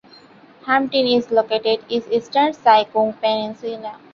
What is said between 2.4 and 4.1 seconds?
Sai Kung Peninsula.